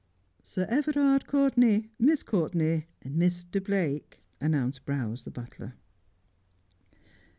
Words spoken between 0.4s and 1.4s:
'Sir Everard